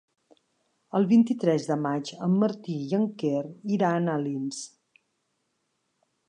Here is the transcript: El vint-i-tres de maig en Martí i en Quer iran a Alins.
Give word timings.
El 0.99 1.03
vint-i-tres 1.11 1.67
de 1.71 1.77
maig 1.83 2.11
en 2.29 2.37
Martí 2.45 2.79
i 2.87 2.97
en 3.01 3.05
Quer 3.25 3.45
iran 3.77 4.11
a 4.11 4.17
Alins. 4.23 4.65